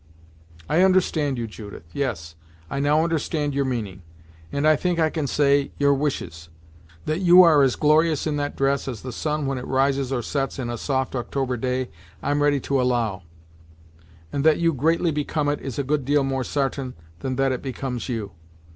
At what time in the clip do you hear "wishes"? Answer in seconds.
5.93-6.49